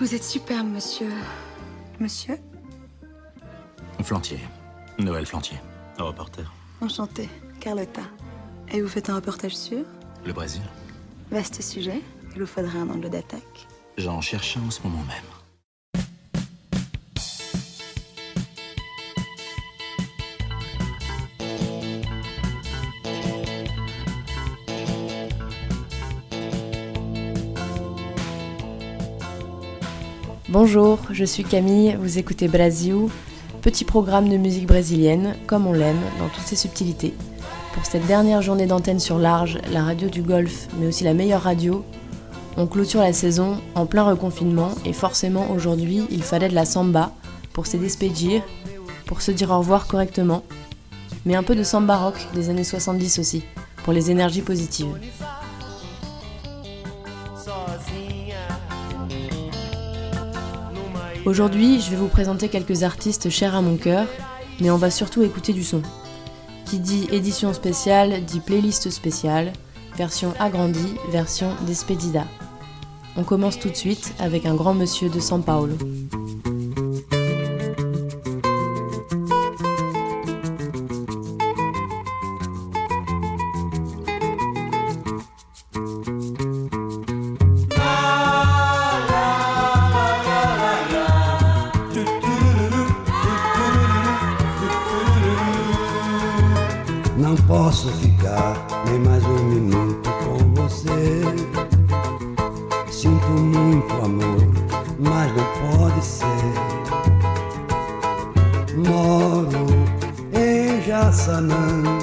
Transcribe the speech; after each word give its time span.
Vous 0.00 0.14
êtes 0.14 0.24
superbe, 0.24 0.66
monsieur. 0.66 1.10
Monsieur 2.00 2.36
Flantier. 4.02 4.40
Noël 4.98 5.24
Flantier. 5.24 5.58
Reporter. 5.98 6.52
Enchanté. 6.80 7.28
Carlotta. 7.60 8.02
Et 8.72 8.82
vous 8.82 8.88
faites 8.88 9.08
un 9.08 9.14
reportage 9.14 9.56
sur 9.56 9.84
Le 10.24 10.32
Brésil. 10.32 10.62
Vaste 11.30 11.62
sujet. 11.62 12.02
Il 12.34 12.40
vous 12.40 12.46
faudrait 12.46 12.78
un 12.78 12.90
angle 12.90 13.08
d'attaque. 13.08 13.66
J'en 13.96 14.20
cherche 14.20 14.56
un 14.56 14.66
en 14.66 14.70
ce 14.70 14.82
moment 14.82 15.04
même. 15.04 15.33
Bonjour, 30.54 31.00
je 31.10 31.24
suis 31.24 31.42
Camille, 31.42 31.96
vous 32.00 32.20
écoutez 32.20 32.46
Brasil, 32.46 33.08
petit 33.60 33.84
programme 33.84 34.28
de 34.28 34.36
musique 34.36 34.68
brésilienne, 34.68 35.34
comme 35.48 35.66
on 35.66 35.72
l'aime, 35.72 35.98
dans 36.20 36.28
toutes 36.28 36.46
ses 36.46 36.54
subtilités. 36.54 37.12
Pour 37.72 37.84
cette 37.84 38.06
dernière 38.06 38.40
journée 38.40 38.66
d'antenne 38.66 39.00
sur 39.00 39.18
Large, 39.18 39.58
la 39.72 39.82
radio 39.82 40.08
du 40.08 40.22
Golfe, 40.22 40.68
mais 40.78 40.86
aussi 40.86 41.02
la 41.02 41.12
meilleure 41.12 41.42
radio, 41.42 41.84
on 42.56 42.68
clôture 42.68 43.00
la 43.00 43.12
saison 43.12 43.60
en 43.74 43.86
plein 43.86 44.04
reconfinement 44.04 44.70
et 44.84 44.92
forcément 44.92 45.50
aujourd'hui 45.50 46.04
il 46.08 46.22
fallait 46.22 46.48
de 46.48 46.54
la 46.54 46.66
samba 46.66 47.10
pour 47.52 47.66
se 47.66 47.76
despedir, 47.76 48.40
pour 49.06 49.22
se 49.22 49.32
dire 49.32 49.50
au 49.50 49.58
revoir 49.58 49.88
correctement, 49.88 50.44
mais 51.26 51.34
un 51.34 51.42
peu 51.42 51.56
de 51.56 51.64
samba 51.64 51.96
rock 51.96 52.28
des 52.32 52.48
années 52.48 52.62
70 52.62 53.18
aussi, 53.18 53.42
pour 53.82 53.92
les 53.92 54.12
énergies 54.12 54.42
positives. 54.42 55.00
Aujourd'hui, 61.26 61.80
je 61.80 61.90
vais 61.90 61.96
vous 61.96 62.08
présenter 62.08 62.50
quelques 62.50 62.82
artistes 62.82 63.30
chers 63.30 63.54
à 63.54 63.62
mon 63.62 63.78
cœur, 63.78 64.06
mais 64.60 64.70
on 64.70 64.76
va 64.76 64.90
surtout 64.90 65.22
écouter 65.22 65.54
du 65.54 65.64
son. 65.64 65.80
Qui 66.66 66.78
dit 66.78 67.08
édition 67.10 67.54
spéciale 67.54 68.22
dit 68.26 68.40
playlist 68.40 68.90
spéciale, 68.90 69.54
version 69.96 70.34
agrandie, 70.38 70.96
version 71.10 71.48
despedida. 71.66 72.26
On 73.16 73.24
commence 73.24 73.58
tout 73.58 73.70
de 73.70 73.74
suite 73.74 74.12
avec 74.18 74.44
un 74.44 74.54
grand 74.54 74.74
monsieur 74.74 75.08
de 75.08 75.18
São 75.18 75.40
Paulo. 75.40 75.78
sana 111.14 111.93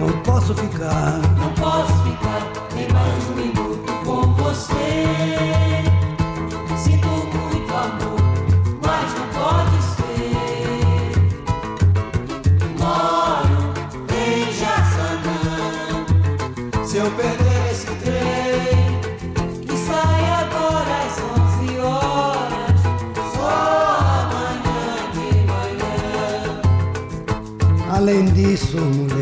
não 0.00 0.10
posso 0.22 0.54
ficar. 0.54 1.20
Não 1.36 1.52
posso 1.52 1.92
ficar 2.04 2.50
nem 2.74 2.88
mais 2.88 3.28
um 3.28 3.34
minuto 3.34 3.92
com 4.04 4.32
você. 4.34 5.84
Sinto 6.76 7.06
muito 7.06 7.74
amor, 7.74 8.20
mas 8.82 9.14
não 9.14 9.26
pode 9.38 9.78
ser. 9.96 11.12
Moro 12.78 13.60
em 14.10 14.50
Jaçanã. 14.54 15.50
Se 16.82 16.96
eu 16.96 17.10
perder 17.10 17.70
esse 17.70 17.92
trem, 17.96 19.00
que 19.66 19.76
sai 19.76 20.24
agora 20.40 20.94
às 21.04 21.16
11 21.68 21.78
horas, 21.78 22.80
só 23.34 23.52
amanhã 24.22 24.82
de 25.12 25.28
manhã. 25.46 25.94
Além 27.94 28.24
disso, 28.32 28.78
mulher, 28.78 29.19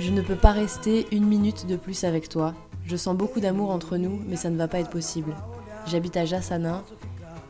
Je 0.00 0.10
ne 0.10 0.22
peux 0.22 0.36
pas 0.36 0.52
rester 0.52 1.06
une 1.12 1.26
minute 1.26 1.66
de 1.66 1.76
plus 1.76 2.04
avec 2.04 2.30
toi. 2.30 2.54
Je 2.86 2.96
sens 2.96 3.14
beaucoup 3.14 3.40
d'amour 3.40 3.70
entre 3.70 3.98
nous, 3.98 4.22
mais 4.26 4.36
ça 4.36 4.48
ne 4.48 4.56
va 4.56 4.68
pas 4.68 4.78
être 4.78 4.88
possible. 4.88 5.34
J'habite 5.86 6.16
à 6.16 6.24
Jassanin. 6.24 6.82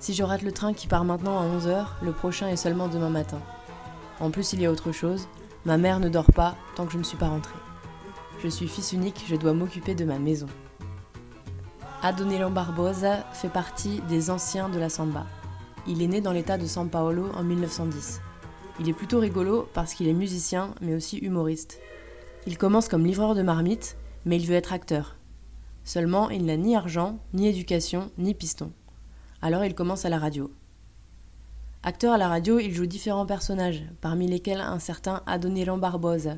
Si 0.01 0.13
je 0.13 0.25
rate 0.25 0.43
le 0.43 0.51
train 0.51 0.75
qui 0.75 0.89
part 0.89 1.05
maintenant 1.05 1.39
à 1.39 1.45
11h, 1.45 1.87
le 2.03 2.13
prochain 2.13 2.49
est 2.49 2.57
seulement 2.57 2.89
demain 2.89 3.11
matin. 3.11 3.39
En 4.19 4.31
plus, 4.31 4.53
il 4.53 4.61
y 4.61 4.67
a 4.67 4.73
autre 4.73 4.91
chose. 4.91 5.29
Ma 5.65 5.79
mère 5.79 6.01
ne 6.01 6.09
dort 6.09 6.33
pas 6.33 6.57
tant 6.75 6.85
que 6.85 6.93
je 6.93 6.99
ne 6.99 7.05
suis 7.05 7.17
pas 7.17 7.29
rentrée. 7.29 7.59
Je 8.43 8.49
suis 8.49 8.67
fils 8.67 8.93
unique, 8.93 9.25
je 9.29 9.37
dois 9.37 9.53
m'occuper 9.53 9.95
de 9.95 10.05
ma 10.05 10.19
maison. 10.19 10.49
Adonelon 12.05 12.51
Barbosa 12.51 13.19
fait 13.33 13.49
partie 13.49 14.01
des 14.09 14.31
anciens 14.31 14.69
de 14.69 14.81
la 14.81 14.89
samba. 14.89 15.25
Il 15.87 16.03
est 16.03 16.09
né 16.09 16.21
dans 16.21 16.33
l'état 16.33 16.59
de 16.59 16.67
São 16.67 16.89
Paulo 16.89 17.31
en 17.37 17.45
1910. 17.45 18.21
Il 18.81 18.89
est 18.89 18.93
plutôt 18.93 19.21
rigolo 19.21 19.69
parce 19.73 19.95
qu'il 19.95 20.09
est 20.09 20.13
musicien 20.13 20.75
mais 20.81 20.97
aussi 20.97 21.19
humoriste. 21.19 21.79
Il 22.49 22.59
commence 22.59 22.89
comme 22.89 23.07
livreur 23.07 23.37
de 23.37 23.43
marmite, 23.43 23.97
mais 24.25 24.37
il 24.37 24.49
veut 24.49 24.57
être 24.57 24.73
acteur. 24.73 25.15
Seulement, 25.85 26.29
il 26.29 26.45
n'a 26.45 26.57
ni 26.57 26.75
argent, 26.75 27.21
ni 27.35 27.47
éducation, 27.47 28.11
ni 28.19 28.35
piston. 28.35 28.73
Alors 29.41 29.65
il 29.65 29.77
commence 29.77 30.05
à 30.05 30.09
la 30.09 30.19
radio. 30.19 30.51
Acteur 31.85 32.15
à 32.15 32.19
la 32.19 32.27
radio, 32.27 32.59
il 32.59 32.75
joue 32.75 32.87
différents 32.87 33.27
personnages, 33.27 33.85
parmi 34.01 34.27
lesquels 34.27 34.61
un 34.61 34.81
certain 34.81 35.23
Adoniran 35.27 35.79
Barbosa. 35.79 36.35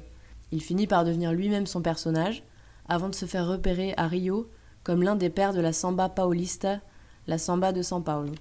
Il 0.52 0.60
finit 0.60 0.86
par 0.86 1.06
devenir 1.06 1.32
lui-même 1.32 1.66
son 1.66 1.80
personnage, 1.80 2.42
avant 2.86 3.08
de 3.08 3.14
se 3.14 3.24
faire 3.24 3.46
repérer 3.46 3.94
à 3.96 4.06
Rio 4.08 4.50
comme 4.84 5.02
l'un 5.02 5.16
des 5.16 5.30
pères 5.30 5.54
de 5.54 5.60
la 5.60 5.72
samba 5.72 6.08
paulista, 6.08 6.80
la 7.26 7.38
samba 7.38 7.72
de 7.72 7.82
São 7.82 8.02
Paulo. 8.02 8.34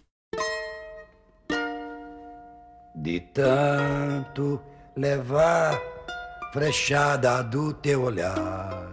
De 2.95 3.19
tanto 3.33 4.61
levar 4.95 5.79
frechada 6.51 7.41
do 7.41 7.73
teu 7.73 8.03
olhar. 8.03 8.89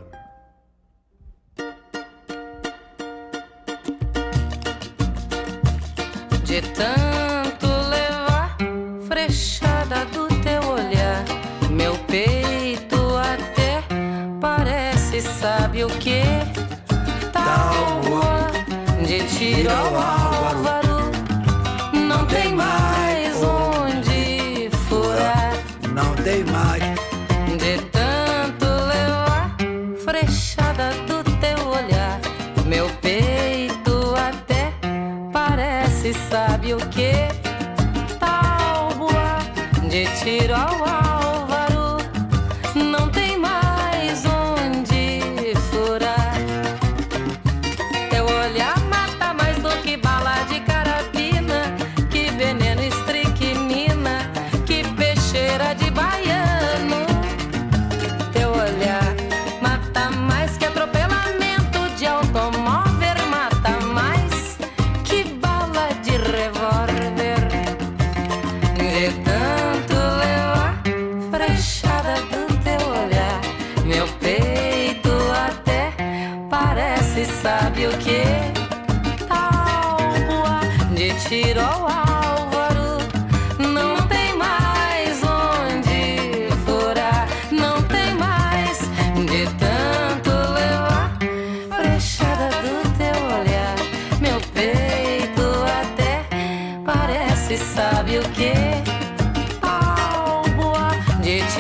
De 6.47 6.63
tanto 6.75 7.20
go 19.65 19.75
on. 19.75 20.20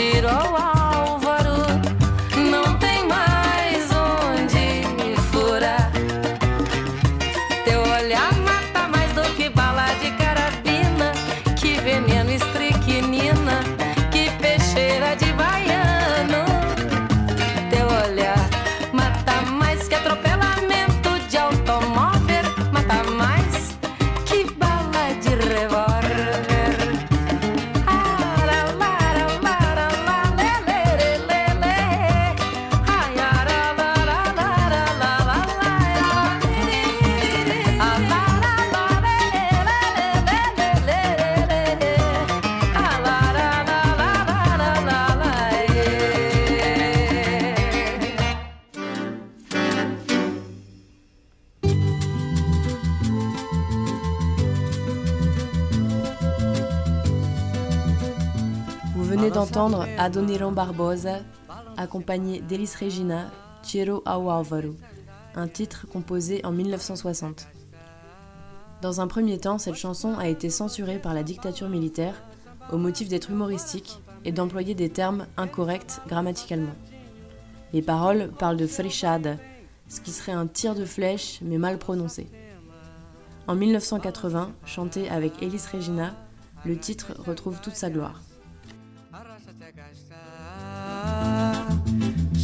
Tiroa. 0.00 0.79
Venez 59.20 59.32
d'entendre 59.32 59.86
Adoniran 59.98 60.50
Barbosa, 60.50 61.18
accompagné 61.76 62.40
d'Elis 62.40 62.72
Regina, 62.80 63.30
Tiro 63.62 64.02
ao 64.06 64.30
un 64.30 65.46
titre 65.46 65.86
composé 65.92 66.40
en 66.42 66.52
1960. 66.52 67.46
Dans 68.80 69.02
un 69.02 69.06
premier 69.06 69.36
temps, 69.36 69.58
cette 69.58 69.74
chanson 69.74 70.16
a 70.18 70.26
été 70.26 70.48
censurée 70.48 70.98
par 70.98 71.12
la 71.12 71.22
dictature 71.22 71.68
militaire 71.68 72.14
au 72.72 72.78
motif 72.78 73.08
d'être 73.08 73.30
humoristique 73.30 74.00
et 74.24 74.32
d'employer 74.32 74.74
des 74.74 74.88
termes 74.88 75.26
incorrects 75.36 76.00
grammaticalement. 76.08 76.74
Les 77.74 77.82
paroles 77.82 78.30
parlent 78.38 78.56
de 78.56 78.66
frechada, 78.66 79.36
ce 79.86 80.00
qui 80.00 80.12
serait 80.12 80.32
un 80.32 80.46
tir 80.46 80.74
de 80.74 80.86
flèche 80.86 81.40
mais 81.42 81.58
mal 81.58 81.76
prononcé. 81.76 82.26
En 83.48 83.54
1980, 83.54 84.52
chanté 84.64 85.10
avec 85.10 85.42
Elis 85.42 85.64
Regina, 85.70 86.14
le 86.64 86.78
titre 86.78 87.12
retrouve 87.26 87.60
toute 87.60 87.76
sa 87.76 87.90
gloire. 87.90 88.22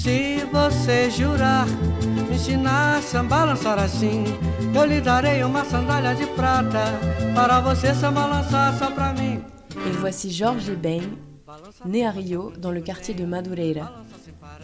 Se 0.06 0.44
você 0.52 1.10
jurar 1.10 1.66
me 1.66 2.36
ensinar 2.36 2.98
a 2.98 3.02
samba 3.02 3.44
lançar 3.44 3.76
assim, 3.76 4.22
eu 4.72 4.84
lhe 4.84 5.00
darei 5.00 5.42
uma 5.42 5.64
de 6.14 6.26
prata 6.26 6.84
para 7.34 7.58
você 7.58 7.92
samba 7.92 8.24
lançar 8.24 8.72
só 8.78 8.88
mim. 9.14 9.42
Et 9.84 9.90
voici 9.98 10.30
Jorge 10.30 10.76
Ben, 10.76 11.02
né 11.84 12.06
à 12.06 12.12
Rio, 12.12 12.52
dans 12.56 12.70
le 12.70 12.82
quartier 12.82 13.14
de 13.14 13.24
Madureira. 13.24 14.00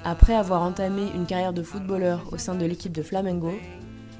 Après 0.04 0.36
avoir 0.36 0.62
entamé 0.62 1.08
une 1.12 1.26
carrière 1.26 1.52
de 1.52 1.64
footballeur 1.64 2.22
au 2.30 2.38
sein 2.38 2.54
de 2.54 2.64
l'équipe 2.64 2.92
de 2.92 3.02
Flamengo, 3.02 3.52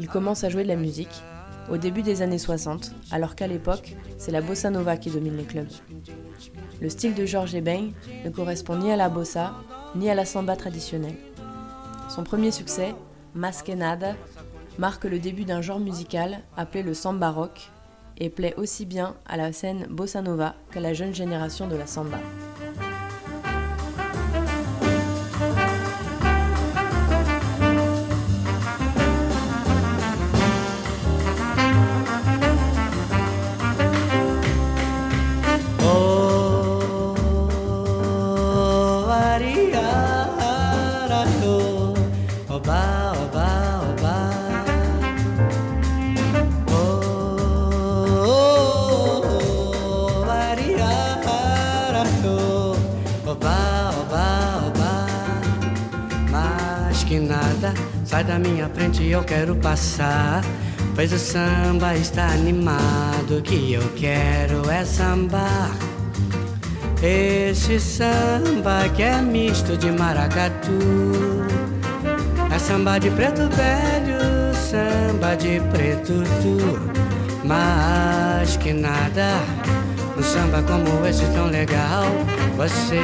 il 0.01 0.09
commence 0.09 0.43
à 0.43 0.49
jouer 0.49 0.65
de 0.65 0.69
la 0.69 0.77
musique 0.77 1.23
au 1.71 1.77
début 1.77 2.03
des 2.03 2.23
années 2.23 2.37
60, 2.37 2.97
alors 3.13 3.37
qu'à 3.37 3.47
l'époque, 3.47 3.95
c'est 4.19 4.33
la 4.33 4.41
bossa 4.41 4.71
nova 4.71 4.97
qui 4.97 5.09
domine 5.09 5.37
les 5.37 5.45
clubs. 5.45 5.71
Le 6.81 6.89
style 6.89 7.15
de 7.15 7.27
Jorge 7.27 7.61
Ben 7.61 7.93
ne 8.25 8.31
correspond 8.31 8.75
ni 8.75 8.91
à 8.91 8.97
la 8.97 9.09
bossa 9.09 9.55
ni 9.95 10.11
à 10.11 10.15
la 10.15 10.25
samba 10.25 10.57
traditionnelle. 10.57 11.17
Son 12.09 12.25
premier 12.25 12.51
succès, 12.51 12.95
Mas 13.35 13.63
que 13.63 13.73
Nada, 13.73 14.15
marque 14.79 15.05
le 15.05 15.19
début 15.19 15.45
d'un 15.45 15.63
genre 15.63 15.81
musical 15.81 16.41
appelé 16.57 16.83
le 16.83 16.95
samba 16.95 17.31
rock 17.31 17.71
et 18.19 18.31
plaît 18.31 18.55
aussi 18.57 18.85
bien 18.87 19.15
à 19.27 19.37
la 19.37 19.53
scène 19.53 19.87
bossa 19.89 20.23
nova 20.23 20.55
qu'à 20.71 20.81
la 20.81 20.93
jeune 20.93 21.15
génération 21.15 21.67
de 21.69 21.77
la 21.77 21.87
samba. 21.87 22.19
Sai 58.05 58.25
da 58.25 58.39
minha 58.39 58.69
frente, 58.69 59.05
eu 59.05 59.23
quero 59.25 59.57
passar. 59.57 60.43
Pois 60.95 61.13
o 61.13 61.19
samba 61.19 61.95
está 61.95 62.27
animado, 62.27 63.39
o 63.39 63.43
que 63.43 63.73
eu 63.73 63.89
quero 63.97 64.71
é 64.71 64.85
sambar. 64.85 65.71
Esse 67.03 67.81
samba 67.81 68.89
que 68.95 69.03
é 69.03 69.21
misto 69.21 69.77
de 69.77 69.91
maracatu 69.91 70.79
É 72.49 72.57
samba 72.61 73.01
de 73.01 73.11
preto 73.11 73.49
velho, 73.57 74.55
samba 74.55 75.35
de 75.35 75.61
preto 75.73 76.23
tu 76.41 76.79
Mas 77.45 78.57
que 78.57 78.73
nada, 78.73 79.41
um 80.17 80.23
samba 80.23 80.63
como 80.63 81.05
esse 81.05 81.25
tão 81.35 81.47
legal 81.47 82.05
Você 82.57 83.01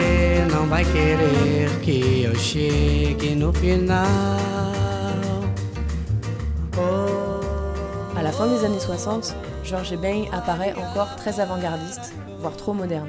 À 8.16 8.22
la 8.22 8.32
fin 8.32 8.46
des 8.46 8.64
années 8.64 8.78
60, 8.78 9.34
Georges 9.64 9.96
Ben 9.96 10.24
apparaît 10.32 10.74
encore 10.74 11.16
très 11.16 11.40
avant-gardiste, 11.40 12.12
voire 12.40 12.56
trop 12.56 12.72
moderne. 12.72 13.08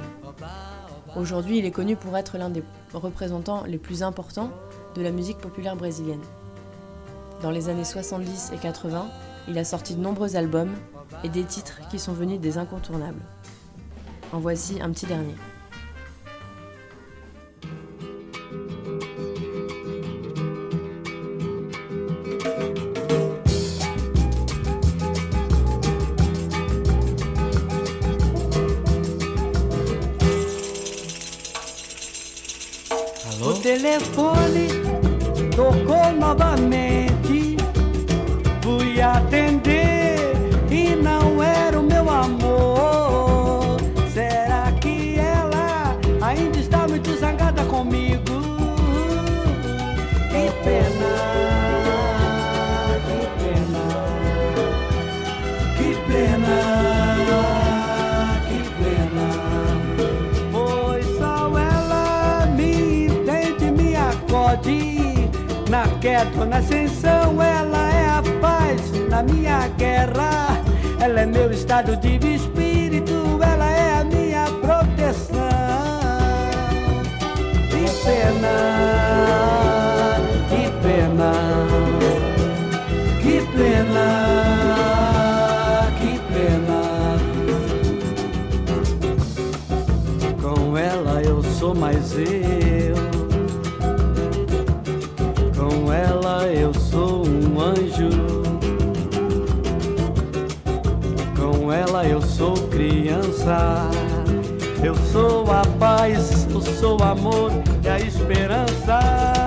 Aujourd'hui, 1.15 1.57
il 1.57 1.65
est 1.65 1.71
connu 1.71 1.95
pour 1.95 2.17
être 2.17 2.37
l'un 2.37 2.49
des 2.49 2.63
représentants 2.93 3.63
les 3.67 3.77
plus 3.77 4.01
importants 4.01 4.51
de 4.95 5.01
la 5.01 5.11
musique 5.11 5.39
populaire 5.39 5.75
brésilienne. 5.75 6.21
Dans 7.41 7.51
les 7.51 7.69
années 7.69 7.85
70 7.85 8.51
et 8.53 8.57
80, 8.57 9.07
il 9.47 9.57
a 9.57 9.63
sorti 9.63 9.95
de 9.95 10.01
nombreux 10.01 10.35
albums 10.35 10.73
et 11.23 11.29
des 11.29 11.43
titres 11.43 11.79
qui 11.89 11.99
sont 11.99 12.13
venus 12.13 12.39
des 12.39 12.57
incontournables. 12.57 13.21
En 14.31 14.39
voici 14.39 14.81
un 14.81 14.91
petit 14.91 15.05
dernier. 15.05 15.35
for 33.99 34.38
acode. 64.59 65.29
Na 65.69 65.87
queda 65.99 66.45
na 66.45 66.57
ascensão, 66.57 67.41
ela 67.41 67.93
é 67.93 68.09
a 68.09 68.23
paz 68.41 68.81
na 69.09 69.23
minha 69.23 69.67
guerra. 69.77 70.61
Ela 70.99 71.21
é 71.21 71.25
meu 71.25 71.51
estado 71.51 71.95
de 71.97 72.17
espírito, 72.35 73.39
ela 73.41 73.69
é 73.69 74.01
a 74.01 74.03
minha 74.03 74.45
proteção. 74.45 75.37
Que 77.69 77.85
pena, 78.03 78.55
que 80.49 80.69
pena, 80.81 81.31
que 83.21 83.41
pena, 83.55 84.07
que 85.99 86.19
pena. 86.33 86.81
Com 90.41 90.77
ela 90.77 91.21
eu 91.21 91.43
sou 91.43 91.75
mais 91.75 92.13
eu. 92.13 92.68
Anjo. 97.99 98.09
Com 101.35 101.71
ela 101.71 102.05
eu 102.05 102.21
sou 102.21 102.53
criança. 102.69 103.89
Eu 104.83 104.95
sou 105.11 105.51
a 105.51 105.61
paz, 105.77 106.47
eu 106.49 106.61
sou 106.61 106.99
o 106.99 107.03
amor 107.03 107.51
e 107.83 107.89
a 107.89 107.99
esperança. 107.99 109.38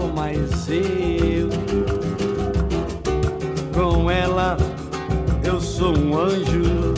Sou 0.00 0.08
mais 0.12 0.68
eu. 0.68 1.50
Com 3.74 4.10
ela 4.10 4.56
eu 5.44 5.60
sou 5.60 5.96
um 5.96 6.18
anjo. 6.18 6.94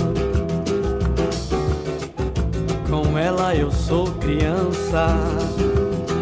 Com 2.89 3.19
ela 3.19 3.55
eu 3.57 3.73
sou 3.73 4.07
criança. 4.21 5.17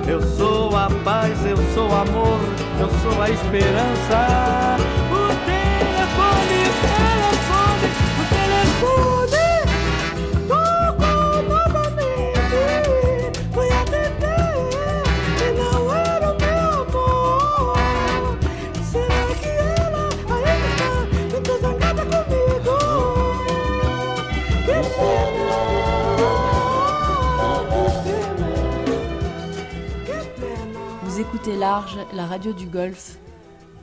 Eu 0.08 0.22
sou 0.22 0.75
a 0.75 0.88
paz, 1.04 1.38
eu 1.46 1.56
sou 1.75 1.87
amor, 1.87 2.40
eu 2.80 2.88
sou 3.02 3.22
a 3.22 3.30
esperança. 3.30 5.00
Large, 31.57 31.99
la 32.12 32.26
radio 32.26 32.52
du 32.52 32.66
Golfe, 32.66 33.19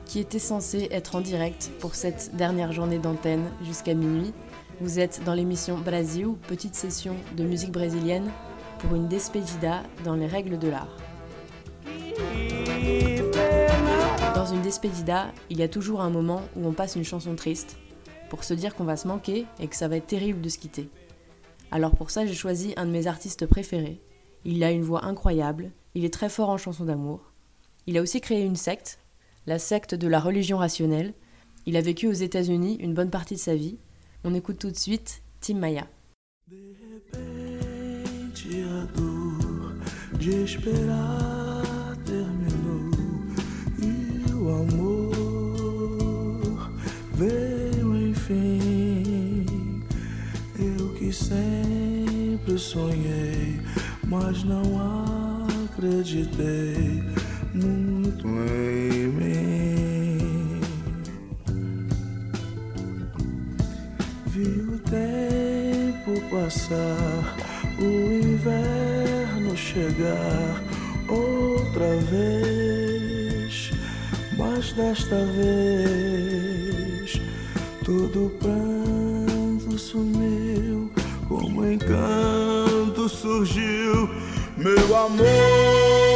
qui 0.04 0.18
était 0.20 0.38
censée 0.38 0.88
être 0.90 1.16
en 1.16 1.20
direct 1.20 1.70
pour 1.80 1.94
cette 1.94 2.34
dernière 2.34 2.72
journée 2.72 2.98
d'antenne 2.98 3.50
jusqu'à 3.62 3.94
minuit. 3.94 4.32
Vous 4.80 4.98
êtes 4.98 5.22
dans 5.24 5.34
l'émission 5.34 5.76
Brasil, 5.76 6.28
petite 6.46 6.74
session 6.74 7.16
de 7.36 7.44
musique 7.44 7.72
brésilienne 7.72 8.30
pour 8.78 8.94
une 8.94 9.08
despedida 9.08 9.82
dans 10.04 10.14
les 10.14 10.26
règles 10.26 10.58
de 10.58 10.68
l'art. 10.68 10.96
Dans 14.34 14.46
une 14.46 14.62
despedida, 14.62 15.26
il 15.50 15.58
y 15.58 15.62
a 15.62 15.68
toujours 15.68 16.00
un 16.00 16.10
moment 16.10 16.42
où 16.56 16.66
on 16.66 16.72
passe 16.72 16.96
une 16.96 17.04
chanson 17.04 17.34
triste 17.34 17.76
pour 18.30 18.44
se 18.44 18.54
dire 18.54 18.74
qu'on 18.74 18.84
va 18.84 18.96
se 18.96 19.08
manquer 19.08 19.46
et 19.60 19.68
que 19.68 19.76
ça 19.76 19.88
va 19.88 19.96
être 19.96 20.06
terrible 20.06 20.40
de 20.40 20.48
se 20.48 20.58
quitter. 20.58 20.88
Alors 21.70 21.94
pour 21.94 22.10
ça, 22.10 22.24
j'ai 22.24 22.34
choisi 22.34 22.72
un 22.76 22.86
de 22.86 22.90
mes 22.90 23.06
artistes 23.06 23.46
préférés. 23.46 24.00
Il 24.44 24.64
a 24.64 24.70
une 24.70 24.82
voix 24.82 25.04
incroyable, 25.04 25.70
il 25.94 26.04
est 26.04 26.12
très 26.14 26.28
fort 26.28 26.48
en 26.48 26.56
chansons 26.56 26.84
d'amour. 26.84 27.27
Il 27.88 27.96
a 27.96 28.02
aussi 28.02 28.20
créé 28.20 28.44
une 28.44 28.54
secte, 28.54 28.98
la 29.46 29.58
secte 29.58 29.94
de 29.94 30.08
la 30.08 30.20
religion 30.20 30.58
rationnelle. 30.58 31.14
Il 31.64 31.74
a 31.74 31.80
vécu 31.80 32.06
aux 32.06 32.12
États-Unis 32.12 32.76
une 32.80 32.92
bonne 32.92 33.08
partie 33.08 33.36
de 33.36 33.40
sa 33.40 33.56
vie. 33.56 33.78
On 34.24 34.34
écoute 34.34 34.58
tout 34.58 34.70
de 34.70 34.76
suite 34.76 35.22
Tim 35.40 35.54
Maya. 35.54 35.86
sempre 51.18 51.88
Vi 64.38 64.60
o 64.60 64.78
tempo 64.78 66.20
passar, 66.30 67.36
o 67.80 67.82
inverno 68.12 69.56
chegar 69.56 70.62
outra 71.08 71.96
vez, 72.08 73.72
mas 74.36 74.72
desta 74.74 75.24
vez 75.34 77.20
todo 77.84 78.30
pranto 78.38 79.76
sumiu, 79.76 80.92
como 81.26 81.66
encanto 81.66 83.08
surgiu, 83.08 84.08
meu 84.56 84.96
amor. 84.96 86.07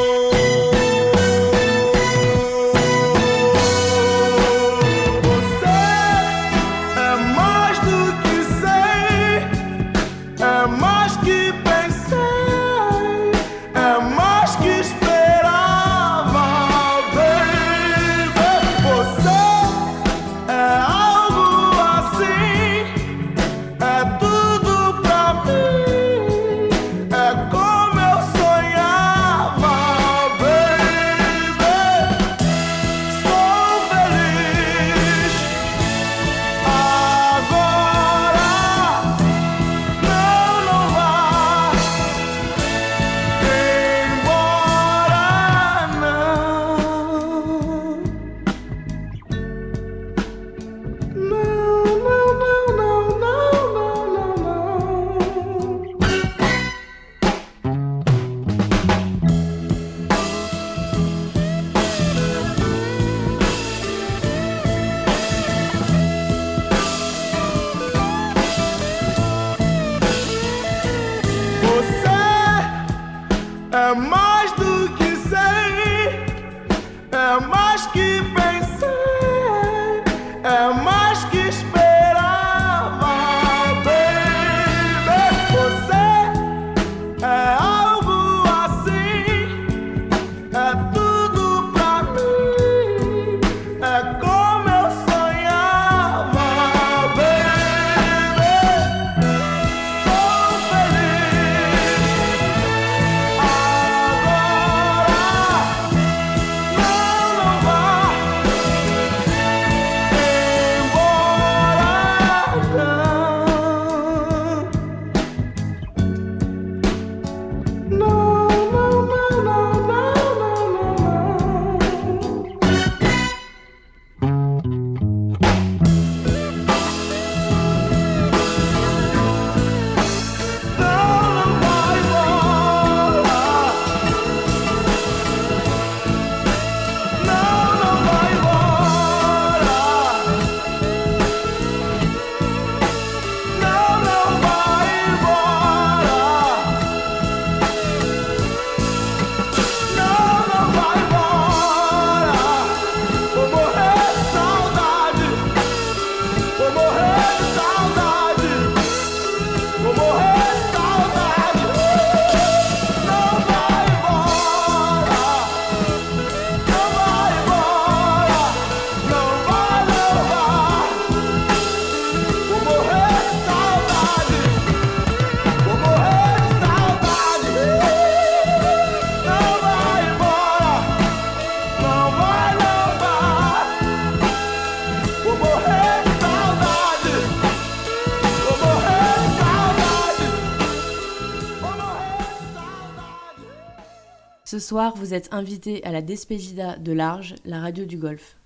Ce 194.53 194.59
soir, 194.59 194.95
vous 194.99 195.15
êtes 195.15 195.33
invité 195.33 195.83
à 195.83 195.93
la 195.93 196.03
Despedida 196.03 196.77
de 196.77 196.93
Large, 196.93 197.37
la 197.47 197.59
radio 197.59 197.87
du 197.87 197.97
Golfe. 197.97 198.37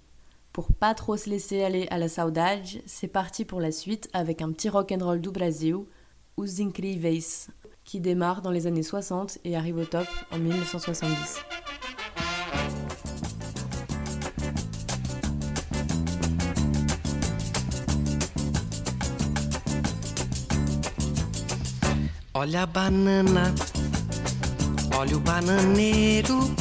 Pour 0.53 0.69
pas 0.73 0.95
trop 0.95 1.17
se 1.17 1.29
laisser 1.29 1.65
aller 1.65 1.89
à 1.91 1.99
la 1.99 2.09
saudade, 2.09 2.63
c'est 2.87 3.09
parti 3.09 3.45
pour 3.45 3.61
la 3.61 3.73
suite 3.73 4.09
avec 4.13 4.41
un 4.41 4.53
petit 4.53 4.69
rock'n'roll 4.69 5.21
du 5.21 5.31
Brasil, 5.31 5.79
Os 6.37 6.61
Incríveis, 6.61 7.49
qui 7.83 7.99
démarre 7.99 8.41
dans 8.41 8.53
les 8.53 8.69
années 8.69 8.85
60 8.85 9.39
et 9.43 9.57
arrive 9.57 9.79
au 9.79 9.85
top 9.85 10.07
en 10.31 10.39
1970. 10.39 11.41
Olha 22.35 22.63
a 22.63 22.67
banana, 22.67 23.51
olha 24.97 25.17
o 25.17 25.21
bananeiro. 25.21 26.55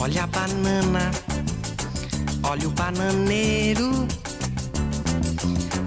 Olha 0.00 0.24
a 0.24 0.26
banana, 0.26 1.10
olha 2.42 2.66
o 2.66 2.70
bananeiro. 2.70 4.08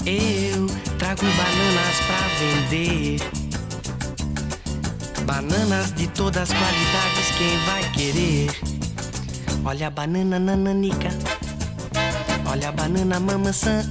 Eu 0.06 0.68
trago 0.98 1.26
bananas 1.26 1.98
pra 2.08 2.22
vender. 2.40 3.20
Bananas 5.26 5.92
de 5.96 6.08
todas 6.08 6.44
as 6.44 6.58
qualidades, 6.58 7.32
quem 7.38 7.58
vai 7.66 7.92
querer? 7.92 8.50
Olha 9.66 9.88
a 9.88 9.90
banana 9.90 10.40
nananica, 10.40 11.10
olha 12.46 12.70
a 12.70 12.72
banana 12.72 13.20
mamaçã, 13.20 13.84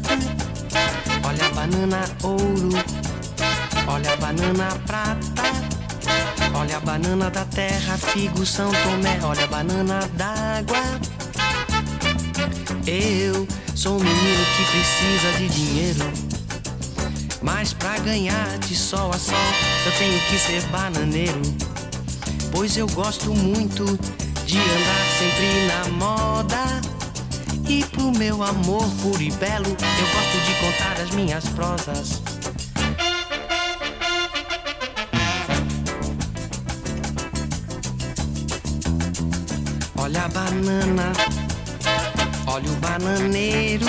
olha 1.24 1.46
a 1.46 1.50
banana 1.50 2.04
ouro. 2.22 2.70
Olha 3.86 4.12
a 4.12 4.16
banana 4.16 4.68
prata, 4.86 5.33
olha 6.64 6.78
a 6.78 6.80
banana 6.80 7.30
da 7.30 7.44
terra, 7.44 7.98
figo 7.98 8.46
São 8.46 8.70
Tomé, 8.70 9.18
olha 9.22 9.44
a 9.44 9.46
banana 9.46 10.00
d'água. 10.14 10.78
Eu 12.86 13.46
sou 13.74 13.96
um 13.96 14.00
menino 14.00 14.44
que 14.56 14.64
precisa 14.70 15.32
de 15.38 15.48
dinheiro, 15.48 16.12
mas 17.42 17.74
pra 17.74 17.98
ganhar 17.98 18.58
de 18.60 18.74
sol 18.74 19.10
a 19.12 19.18
sol 19.18 19.36
eu 19.84 19.92
tenho 19.98 20.18
que 20.22 20.38
ser 20.38 20.62
bananeiro, 20.68 21.42
pois 22.50 22.76
eu 22.78 22.86
gosto 22.88 23.34
muito 23.34 23.84
de 24.46 24.58
andar 24.58 25.06
sempre 25.18 25.66
na 25.66 25.88
moda. 25.98 26.64
E 27.68 27.84
pro 27.86 28.12
meu 28.12 28.42
amor 28.42 28.86
puro 29.02 29.22
e 29.22 29.30
belo, 29.32 29.66
eu 29.66 29.74
gosto 29.74 30.38
de 30.44 30.54
contar 30.60 31.00
as 31.02 31.10
minhas 31.10 31.44
prosas. 31.50 32.33
Banana, 40.44 41.12
olha 42.46 42.70
o 42.70 42.76
bananeiro. 42.76 43.86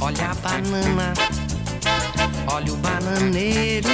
Olha 0.00 0.30
a 0.30 0.34
banana, 0.34 1.12
olha 2.46 2.72
o 2.72 2.76
bananeiro. 2.76 3.90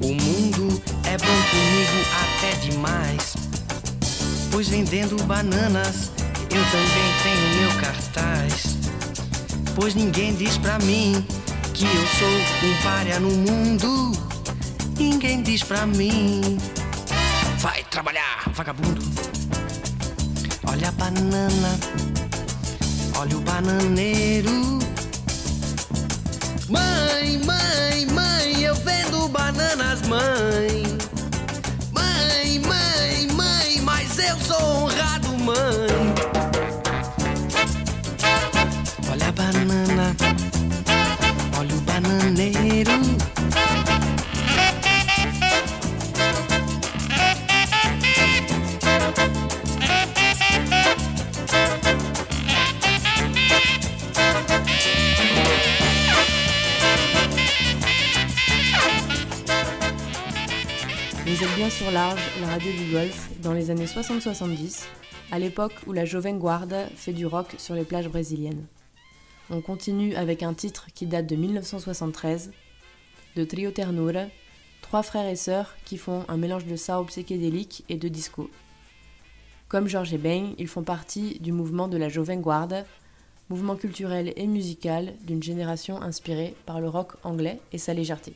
O 0.00 0.14
mundo 0.14 0.82
é 1.04 1.16
bom 1.18 1.40
comigo 1.50 1.98
até 2.22 2.52
demais. 2.60 3.34
Pois 4.50 4.68
vendendo 4.68 5.22
bananas, 5.24 6.12
eu 6.50 6.64
também 6.70 7.10
tenho 7.22 7.60
meu 7.60 7.80
cartaz. 7.80 8.76
Pois 9.74 9.94
ninguém 9.94 10.34
diz 10.34 10.56
pra 10.58 10.78
mim 10.78 11.26
que 11.74 11.84
eu 11.84 12.06
sou 12.18 12.68
um 12.68 12.82
párea 12.82 13.18
no 13.18 13.30
mundo. 13.30 14.12
Ninguém 14.96 15.42
diz 15.42 15.62
pra 15.62 15.86
mim. 15.86 16.58
Trabalhar, 17.90 18.48
vagabundo. 18.54 19.02
Olha 20.70 20.88
a 20.88 20.92
banana, 20.92 21.78
olha 23.18 23.36
o 23.36 23.40
bananeiro. 23.40 24.78
Mãe, 26.68 27.38
mãe, 27.44 28.06
mãe, 28.06 28.62
eu 28.62 28.76
vendo 28.76 29.28
bananas, 29.28 30.02
mãe. 30.02 30.84
Mãe, 31.90 32.60
mãe, 32.60 33.26
mãe, 33.34 33.80
mas 33.82 34.18
eu 34.20 34.38
sou 34.38 34.84
honrado, 34.84 35.28
mãe. 35.38 36.14
Olha 39.10 39.28
a 39.28 39.32
banana, 39.32 39.89
revient 61.60 61.70
sur 61.70 61.90
Large, 61.90 62.22
la 62.40 62.46
radio 62.46 62.72
du 62.72 62.90
golf, 62.90 63.28
dans 63.42 63.52
les 63.52 63.70
années 63.70 63.84
60-70, 63.84 64.86
à 65.30 65.38
l'époque 65.38 65.74
où 65.86 65.92
la 65.92 66.06
Joven 66.06 66.38
Guarda 66.38 66.86
fait 66.96 67.12
du 67.12 67.26
rock 67.26 67.54
sur 67.58 67.74
les 67.74 67.84
plages 67.84 68.08
brésiliennes. 68.08 68.64
On 69.50 69.60
continue 69.60 70.14
avec 70.14 70.42
un 70.42 70.54
titre 70.54 70.86
qui 70.94 71.04
date 71.04 71.26
de 71.26 71.36
1973, 71.36 72.52
de 73.36 73.44
Trio 73.44 73.72
Ternura, 73.72 74.26
trois 74.80 75.02
frères 75.02 75.28
et 75.28 75.36
sœurs 75.36 75.76
qui 75.84 75.98
font 75.98 76.24
un 76.28 76.38
mélange 76.38 76.64
de 76.64 76.76
sao 76.76 77.04
psychédélique 77.04 77.84
et 77.90 77.96
de 77.96 78.08
disco. 78.08 78.48
Comme 79.68 79.86
Georges 79.86 80.14
et 80.14 80.18
Bang, 80.18 80.54
ils 80.56 80.68
font 80.68 80.84
partie 80.84 81.40
du 81.40 81.52
mouvement 81.52 81.88
de 81.88 81.98
la 81.98 82.08
Joven 82.08 82.40
Guarda, 82.40 82.84
mouvement 83.50 83.76
culturel 83.76 84.32
et 84.34 84.46
musical 84.46 85.12
d'une 85.26 85.42
génération 85.42 86.00
inspirée 86.00 86.54
par 86.64 86.80
le 86.80 86.88
rock 86.88 87.16
anglais 87.22 87.60
et 87.72 87.78
sa 87.78 87.92
légèreté. 87.92 88.34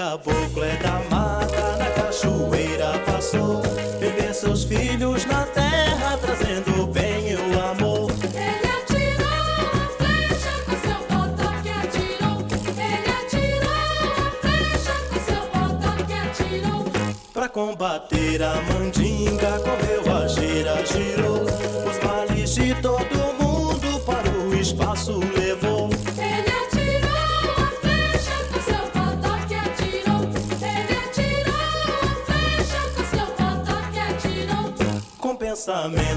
caboclo 0.00 0.64
é 0.64 0.76
da 0.78 0.98
mata, 1.10 1.76
na 1.76 1.90
cachoeira 1.90 2.98
passou. 3.04 3.60
Viver 4.00 4.32
seus 4.34 4.64
filhos 4.64 5.26
na 5.26 5.44
terra, 5.44 6.16
trazendo 6.16 6.84
o 6.84 6.86
bem 6.86 7.32
e 7.32 7.34
o 7.34 7.60
amor. 7.60 8.10
Ele 8.32 8.66
atirou 8.78 9.28
a 9.28 9.88
flecha 9.98 10.52
com 10.64 10.76
seu 10.80 11.00
botoque 11.06 11.68
atirou. 11.68 12.38
Ele 12.78 13.10
atirou 13.20 13.76
a 14.16 14.30
flecha 14.40 14.94
com 15.10 15.18
seu 15.28 15.42
botoque 15.52 16.14
atirou. 16.14 16.84
Pra 17.34 17.48
combater 17.50 18.42
a 18.42 18.54
mandinga, 18.72 19.60
correu 19.60 20.16
a 20.16 20.26
gira, 20.28 20.86
girou. 20.86 21.49
pensamento. 35.70 36.09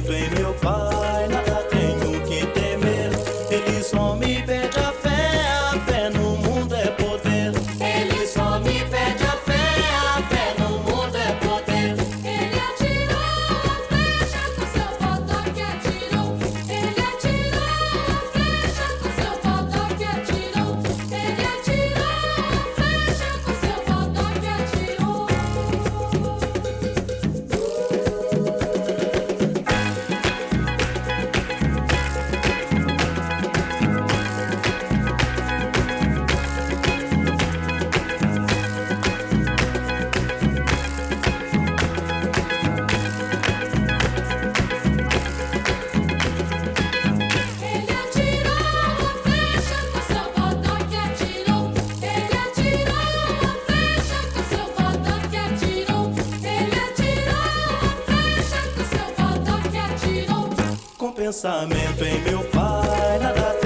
pensamento 61.23 62.03
em 62.03 62.21
meu 62.23 62.43
pai, 62.49 63.17
nada 63.19 63.62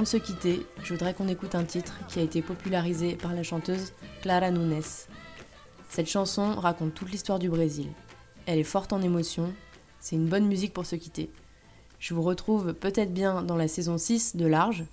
De 0.00 0.06
se 0.06 0.16
quitter, 0.16 0.66
je 0.82 0.94
voudrais 0.94 1.12
qu'on 1.12 1.28
écoute 1.28 1.54
un 1.54 1.64
titre 1.64 1.98
qui 2.08 2.20
a 2.20 2.22
été 2.22 2.40
popularisé 2.40 3.16
par 3.16 3.34
la 3.34 3.42
chanteuse 3.42 3.92
Clara 4.22 4.50
Nunes. 4.50 4.80
Cette 5.90 6.08
chanson 6.08 6.54
raconte 6.54 6.94
toute 6.94 7.10
l'histoire 7.10 7.38
du 7.38 7.50
Brésil. 7.50 7.88
Elle 8.46 8.58
est 8.58 8.64
forte 8.64 8.94
en 8.94 9.02
émotion, 9.02 9.52
c'est 9.98 10.16
une 10.16 10.26
bonne 10.26 10.46
musique 10.46 10.72
pour 10.72 10.86
se 10.86 10.96
quitter. 10.96 11.30
Je 11.98 12.14
vous 12.14 12.22
retrouve 12.22 12.72
peut-être 12.72 13.12
bien 13.12 13.42
dans 13.42 13.56
la 13.56 13.68
saison 13.68 13.98
6 13.98 14.36
de 14.36 14.46
Large. 14.46 14.84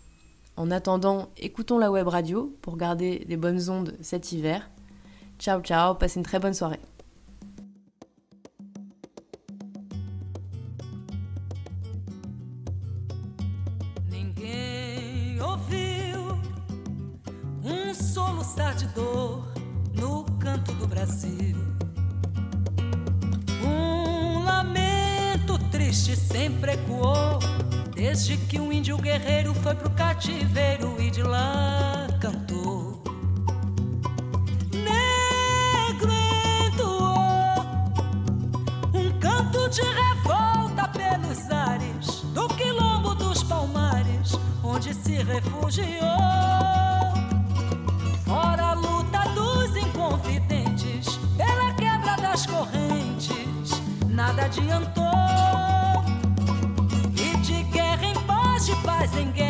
En 0.57 0.71
attendant, 0.71 1.29
écoutons 1.37 1.77
la 1.77 1.89
web 1.89 2.09
radio 2.09 2.53
pour 2.61 2.75
garder 2.75 3.23
des 3.29 3.37
bonnes 3.37 3.69
ondes 3.69 3.95
cet 4.01 4.33
hiver. 4.33 4.69
Ciao 5.39 5.61
ciao, 5.61 5.95
passez 5.95 6.19
une 6.19 6.25
très 6.25 6.39
bonne 6.39 6.53
soirée. 6.53 6.81
guerreiro 29.07 29.53
foi 29.53 29.73
pro 29.73 29.89
cativeiro. 29.91 30.66
dicen 59.09 59.31
que 59.33 59.46